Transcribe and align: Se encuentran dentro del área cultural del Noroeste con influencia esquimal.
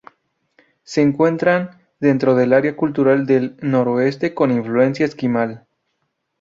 Se 0.81 1.03
encuentran 1.03 1.79
dentro 1.99 2.33
del 2.33 2.53
área 2.53 2.75
cultural 2.75 3.27
del 3.27 3.55
Noroeste 3.61 4.33
con 4.33 4.49
influencia 4.49 5.05
esquimal. 5.05 5.67